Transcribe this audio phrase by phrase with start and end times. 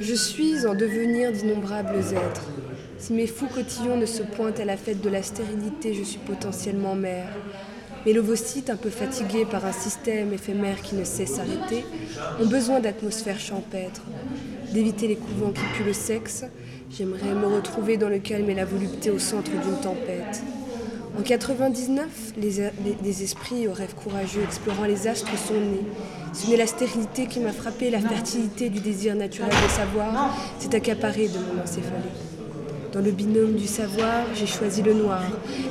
[0.00, 2.48] Je suis en devenir d'innombrables êtres.
[2.96, 6.18] Si mes fous cotillons ne se pointent à la fête de la stérilité, je suis
[6.18, 7.28] potentiellement mère.
[8.06, 11.84] Mes lovocytes, un peu fatigués par un système éphémère qui ne sait s'arrêter,
[12.40, 14.00] ont besoin d'atmosphère champêtre,
[14.72, 16.44] d'éviter les couvents qui puent le sexe.
[16.90, 20.42] J'aimerais me retrouver dans le calme et la volupté au centre d'une tempête.
[21.18, 25.84] En 99, les, esprits aux rêves courageux explorant les astres sont nés.
[26.32, 30.74] Ce n'est la stérilité qui m'a frappé, la fertilité du désir naturel de savoir s'est
[30.74, 32.10] accaparée de mon encéphalée.
[32.92, 35.22] Dans le binôme du savoir, j'ai choisi le noir.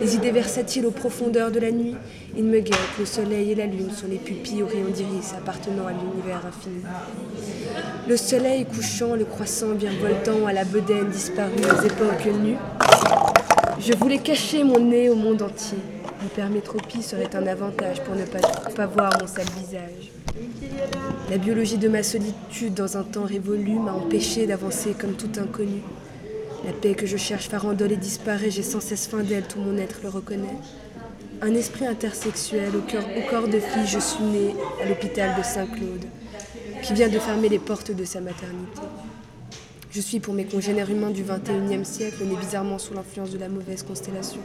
[0.00, 1.94] Les idées versatiles aux profondeurs de la nuit,
[2.36, 5.86] ils me guettent, le soleil et la lune sont les pupilles aux rayons d'iris appartenant
[5.86, 6.82] à l'univers infini.
[8.08, 12.56] Le soleil couchant, le croissant virevoltant à la bedaine disparue aux époques nues.
[13.78, 15.78] Je voulais cacher mon nez au monde entier.
[16.22, 18.38] L'hypermétropie serait un avantage pour ne pas,
[18.74, 20.12] pas voir mon sale visage.
[21.30, 25.82] La biologie de ma solitude dans un temps révolu m'a empêché d'avancer comme tout inconnu.
[26.64, 29.76] La paix que je cherche farandole et disparaît, j'ai sans cesse faim d'elle, tout mon
[29.76, 30.56] être le reconnaît.
[31.42, 35.42] Un esprit intersexuel au, cœur, au corps de fille, je suis née à l'hôpital de
[35.42, 36.06] Saint-Claude,
[36.82, 38.80] qui vient de fermer les portes de sa maternité.
[39.94, 43.48] Je suis pour mes congénères humains du XXIe siècle, né bizarrement sous l'influence de la
[43.48, 44.40] mauvaise constellation.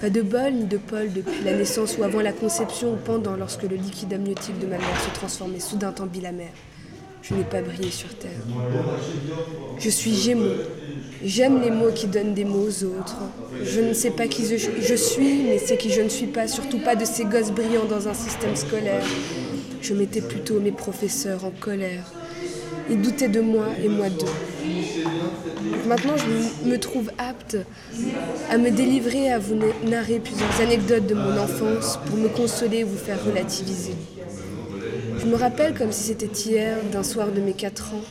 [0.00, 3.34] Pas de bol ni de pôle depuis la naissance ou avant la conception ou pendant
[3.34, 6.52] lorsque le liquide amniotique de ma mère se transformait soudain en bilamère.
[7.22, 8.30] Je n'ai pas brillé sur terre.
[9.76, 10.54] Je suis Gémeaux,
[11.24, 13.16] J'aime les mots qui donnent des mots aux autres.
[13.60, 16.78] Je ne sais pas qui je, suis, mais c'est qui je ne suis pas, surtout
[16.78, 19.04] pas de ces gosses brillants dans un système scolaire.
[19.80, 22.12] Je mettais plutôt mes professeurs en colère.
[22.90, 24.26] Ils doutaient de moi et moi d'eux.
[25.86, 27.56] Maintenant, je me trouve apte
[28.50, 32.84] à me délivrer, à vous narrer plusieurs anecdotes de mon enfance pour me consoler et
[32.84, 33.94] vous faire relativiser.
[35.18, 38.02] Je me rappelle comme si c'était hier, d'un soir de mes 4 ans.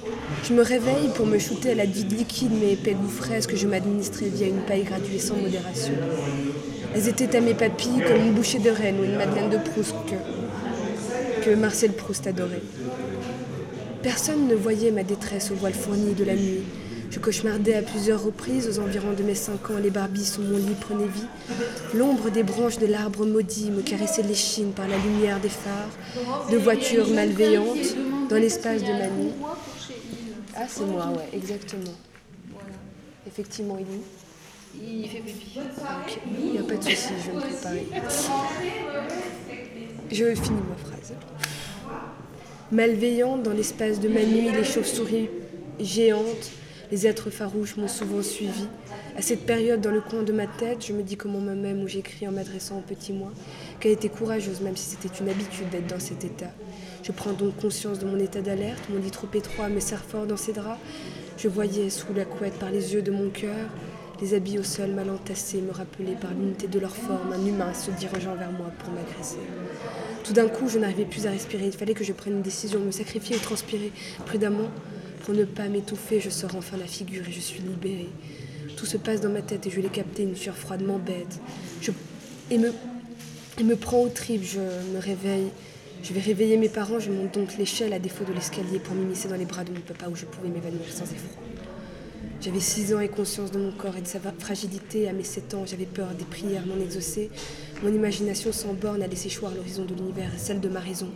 [0.43, 3.67] Je me réveille pour me shooter à la vide liquide mais épais fraises que je
[3.67, 5.93] m'administrais via une paille graduée sans modération.
[6.95, 9.93] Elles étaient à mes papilles comme une bouchée de reine ou une madeleine de Proust
[11.43, 12.61] que Marcel Proust adorait.
[14.03, 16.63] Personne ne voyait ma détresse au voile fourni de la nuit.
[17.09, 20.57] Je cauchemardais à plusieurs reprises, aux environs de mes cinq ans, les barbilles sous mon
[20.57, 21.27] lit prenaient vie.
[21.93, 26.57] L'ombre des branches de l'arbre maudit me caressait l'échine par la lumière des phares, de
[26.57, 27.95] voitures malveillantes
[28.29, 29.31] dans l'espace de ma nuit.
[30.55, 31.93] Ah, c'est moi, ouais, exactement.
[33.25, 33.85] Effectivement, il
[34.81, 35.59] est Il fait pipi.
[36.39, 37.87] Il n'y a pas de souci, je vais me préparer.
[40.11, 41.13] Je finis ma phrase.
[42.73, 45.29] Malveillante dans l'espace de ma nuit, les chauves-souris
[45.79, 46.51] géantes
[46.93, 48.67] les êtres farouches m'ont souvent suivi.
[49.17, 51.81] À cette période, dans le coin de ma tête, je me dis comment ma même
[51.81, 53.31] où j'écris en m'adressant au petit moi,
[53.79, 56.51] qu'elle était courageuse, même si c'était une habitude d'être dans cet état.
[57.01, 60.27] Je prends donc conscience de mon état d'alerte, mon lit trop étroit me serre fort
[60.27, 60.79] dans ses draps.
[61.37, 63.69] Je voyais sous la couette par les yeux de mon cœur
[64.23, 67.73] les habits au sol mal entassés me rappelaient par l'unité de leur forme un humain
[67.73, 69.39] se dirigeant vers moi pour m'agresser.
[70.23, 71.65] Tout d'un coup, je n'arrivais plus à respirer.
[71.65, 73.91] Il fallait que je prenne une décision, me sacrifier et transpirer
[74.25, 74.69] prudemment
[75.25, 78.09] pour ne pas m'étouffer, je sors enfin la figure et je suis libérée.
[78.77, 81.39] Tout se passe dans ma tête et je l'ai capté, une sueur froide m'embête.
[81.81, 81.91] Je...
[82.49, 82.71] Et, me...
[83.59, 85.49] et me prend au trip, je me réveille.
[86.01, 89.27] Je vais réveiller mes parents, je monte donc l'échelle à défaut de l'escalier pour m'immiscer
[89.27, 91.43] dans les bras de mon papa où je pouvais m'évanouir sans effroi.
[92.41, 95.07] J'avais 6 ans et conscience de mon corps et de sa fragilité.
[95.07, 97.29] À mes 7 ans, j'avais peur des prières non exaucées.
[97.81, 101.09] Mon imagination sans borne a laissé choir l'horizon de l'univers et celle de ma raison.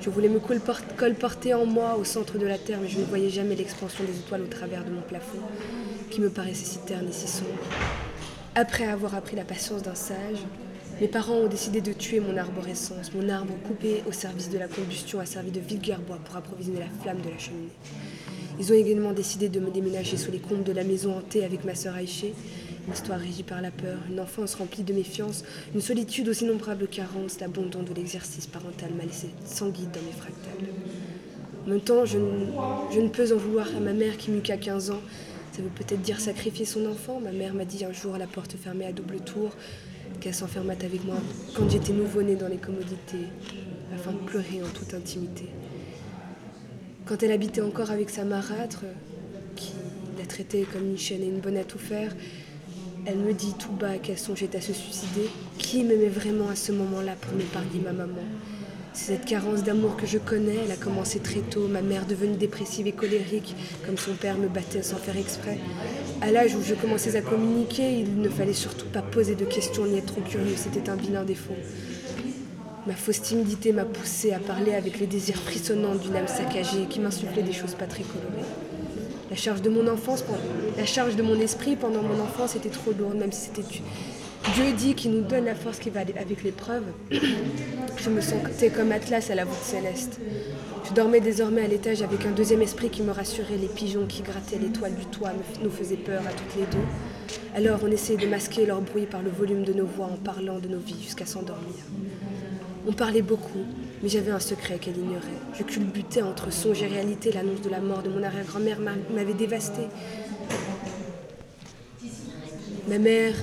[0.00, 3.30] Je voulais me colporter en moi au centre de la Terre, mais je ne voyais
[3.30, 5.38] jamais l'expansion des étoiles au travers de mon plafond,
[6.10, 7.50] qui me paraissait si terne et si sombre.
[8.54, 10.38] Après avoir appris la patience d'un sage,
[11.00, 13.12] mes parents ont décidé de tuer mon arborescence.
[13.14, 16.80] Mon arbre coupé au service de la combustion a servi de vulgaire bois pour approvisionner
[16.80, 17.68] la flamme de la cheminée.
[18.58, 21.64] Ils ont également décidé de me déménager sous les combles de la maison hantée avec
[21.64, 22.32] ma sœur Aïché,
[22.86, 25.44] une histoire régie par la peur, une enfance remplie de méfiance,
[25.74, 30.12] une solitude aux innombrables carences, l'abandon de l'exercice parental m'a laissé sans guide dans mes
[30.12, 30.68] fractales.
[31.66, 34.90] En même temps, je ne, peux en vouloir à ma mère qui n'eut qu'à 15
[34.92, 35.00] ans.
[35.52, 37.20] Ça veut peut-être dire sacrifier son enfant.
[37.20, 39.50] Ma mère m'a dit un jour à la porte fermée à double tour
[40.20, 41.16] qu'elle s'enfermât avec moi
[41.56, 43.26] quand j'étais nouveau-né dans les commodités,
[43.94, 45.46] afin de pleurer en toute intimité.
[47.06, 48.80] Quand elle habitait encore avec sa marâtre,
[49.54, 49.70] qui
[50.18, 52.12] la traitait comme une chienne et une bonne à tout faire,
[53.06, 55.30] elle me dit tout bas qu'elle songeait à se suicider.
[55.56, 58.24] Qui m'aimait vraiment à ce moment-là pour m'épargner ma maman
[58.92, 60.56] C'est cette carence d'amour que je connais.
[60.64, 61.68] Elle a commencé très tôt.
[61.68, 63.54] Ma mère devenue dépressive et colérique,
[63.86, 65.58] comme son père me battait sans faire exprès.
[66.22, 69.86] À l'âge où je commençais à communiquer, il ne fallait surtout pas poser de questions
[69.86, 70.56] ni être trop curieux.
[70.56, 71.54] C'était un vilain défaut.
[72.86, 77.00] Ma fausse timidité m'a poussée à parler avec les désirs frissonnants d'une âme saccagée qui
[77.00, 78.46] m'insufflait des choses pas très colorées.
[79.28, 80.24] La charge de mon enfance,
[80.76, 83.66] la charge de mon esprit pendant mon enfance était trop lourde, même si c'était
[84.54, 86.84] Dieu dit qu'il nous donne la force qui va avec l'épreuve.
[87.10, 90.20] Je me sentais comme Atlas à la voûte céleste.
[90.88, 93.56] Je dormais désormais à l'étage avec un deuxième esprit qui me rassurait.
[93.60, 96.86] Les pigeons qui grattaient l'étoile du toit nous faisaient peur à toutes les deux.
[97.56, 100.60] Alors on essayait de masquer leur bruit par le volume de nos voix en parlant
[100.60, 101.74] de nos vies jusqu'à s'endormir.
[102.88, 103.64] On parlait beaucoup,
[104.00, 105.40] mais j'avais un secret qu'elle ignorait.
[105.58, 107.32] Je culbutais entre songe et réalité.
[107.32, 109.88] L'annonce de la mort de mon arrière-grand-mère m'avait dévastée.
[112.88, 113.34] Ma mère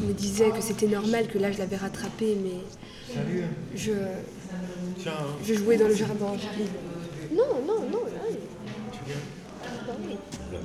[0.00, 3.16] me disait que c'était normal que l'âge l'avait rattrapée, mais
[3.74, 3.92] je,
[5.44, 6.70] je jouais dans le jardin, j'arrive.
[7.34, 8.36] Non, non, non, là.
[8.92, 9.16] Tu viens
[10.52, 10.58] Là,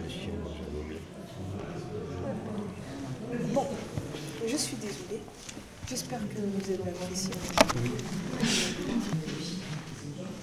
[3.54, 3.66] Bon,
[4.46, 5.22] je suis désolée.
[5.90, 7.32] J'espère que vous avez apprécié.
[7.82, 7.92] Oui.